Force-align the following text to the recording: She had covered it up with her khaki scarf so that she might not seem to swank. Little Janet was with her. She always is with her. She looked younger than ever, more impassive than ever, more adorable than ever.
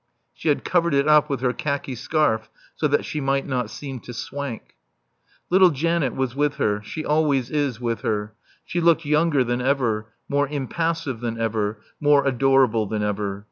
She 0.33 0.49
had 0.49 0.63
covered 0.65 0.95
it 0.95 1.07
up 1.07 1.29
with 1.29 1.41
her 1.41 1.53
khaki 1.53 1.93
scarf 1.93 2.49
so 2.75 2.87
that 2.87 3.05
she 3.05 3.21
might 3.21 3.45
not 3.45 3.69
seem 3.69 3.99
to 3.99 4.13
swank. 4.15 4.73
Little 5.51 5.69
Janet 5.69 6.15
was 6.15 6.35
with 6.35 6.55
her. 6.55 6.81
She 6.81 7.05
always 7.05 7.51
is 7.51 7.79
with 7.79 8.01
her. 8.01 8.33
She 8.65 8.81
looked 8.81 9.05
younger 9.05 9.43
than 9.43 9.61
ever, 9.61 10.07
more 10.27 10.47
impassive 10.47 11.19
than 11.19 11.39
ever, 11.39 11.77
more 11.99 12.25
adorable 12.25 12.87
than 12.87 13.03
ever. 13.03 13.39